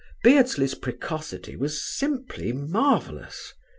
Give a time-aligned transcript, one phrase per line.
[0.23, 3.53] Beardsley's precocity was simply marvellous.